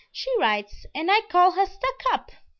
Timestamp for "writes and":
0.39-1.11